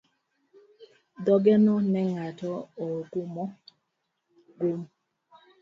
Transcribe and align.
Dhogeno 1.25 1.73
ne 1.91 2.01
ng'ato 2.11 2.51
ogoyo 2.85 3.21
gum. 4.59 4.81